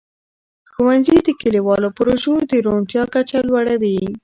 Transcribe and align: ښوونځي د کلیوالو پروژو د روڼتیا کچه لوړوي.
ښوونځي 0.71 1.17
د 1.23 1.29
کلیوالو 1.41 1.89
پروژو 1.97 2.33
د 2.49 2.51
روڼتیا 2.65 3.03
کچه 3.13 3.39
لوړوي. 3.49 3.99